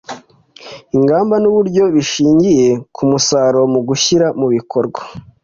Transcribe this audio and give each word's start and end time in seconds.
ingamba 0.97 1.35
n’uburyo 1.39 1.83
bishingiye 1.95 2.67
ku 2.95 3.01
musaruro 3.09 3.61
mu 3.73 3.79
kuyishyira 3.87 4.27
mu 4.39 4.47
bikorwa 4.53 5.01